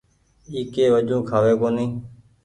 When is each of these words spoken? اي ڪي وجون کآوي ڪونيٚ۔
اي 0.51 0.59
ڪي 0.73 0.85
وجون 0.93 1.21
کآوي 1.29 1.53
ڪونيٚ۔ 1.61 1.93